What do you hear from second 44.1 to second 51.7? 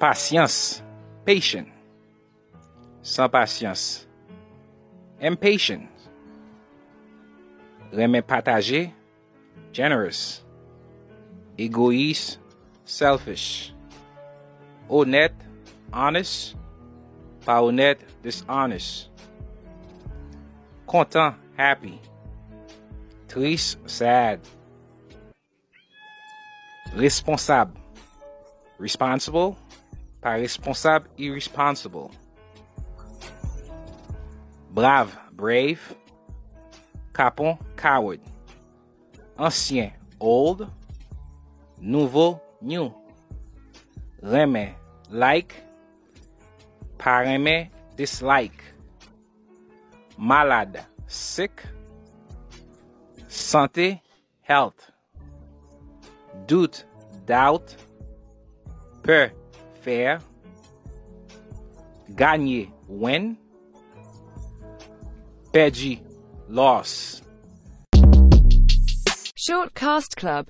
Reme, like. Pareme, dislike. Malade, sick.